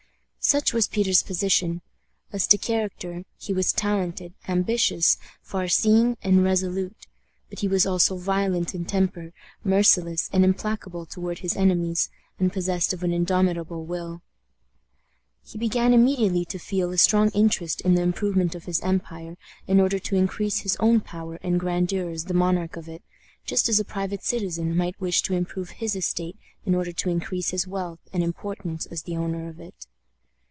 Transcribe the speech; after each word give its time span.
Such 0.43 0.73
was 0.73 0.87
Peter's 0.87 1.21
position. 1.21 1.83
As 2.33 2.47
to 2.47 2.57
character, 2.57 3.25
he 3.37 3.53
was 3.53 3.71
talented, 3.71 4.33
ambitious, 4.47 5.19
far 5.39 5.67
seeing, 5.67 6.17
and 6.23 6.43
resolute; 6.43 6.97
but 7.51 7.59
he 7.59 7.67
was 7.67 7.85
also 7.85 8.17
violent 8.17 8.73
in 8.73 8.83
temper, 8.85 9.33
merciless 9.63 10.31
and 10.33 10.43
implacable 10.43 11.05
toward 11.05 11.39
his 11.39 11.55
enemies, 11.55 12.09
and 12.39 12.51
possessed 12.51 12.91
of 12.91 13.03
an 13.03 13.13
indomitable 13.13 13.85
will. 13.85 14.23
He 15.43 15.59
began 15.59 15.93
immediately 15.93 16.43
to 16.45 16.57
feel 16.57 16.89
a 16.91 16.97
strong 16.97 17.29
interest 17.35 17.79
in 17.81 17.93
the 17.93 18.01
improvement 18.01 18.55
of 18.55 18.65
his 18.65 18.81
empire, 18.81 19.37
in 19.67 19.79
order 19.79 19.99
to 19.99 20.15
increase 20.15 20.61
his 20.61 20.75
own 20.79 21.01
power 21.01 21.35
and 21.43 21.59
grandeur 21.59 22.09
as 22.09 22.25
the 22.25 22.33
monarch 22.33 22.75
of 22.77 22.89
it, 22.89 23.03
just 23.45 23.69
as 23.69 23.79
a 23.79 23.85
private 23.85 24.23
citizen 24.23 24.75
might 24.75 24.99
wish 24.99 25.21
to 25.21 25.35
improve 25.35 25.69
his 25.69 25.95
estate 25.95 26.39
in 26.65 26.73
order 26.73 26.91
to 26.91 27.09
increase 27.11 27.51
his 27.51 27.67
wealth 27.67 27.99
and 28.11 28.23
importance 28.23 28.87
as 28.87 29.03
the 29.03 29.15
owner 29.15 29.47
of 29.47 29.59
it. 29.59 29.85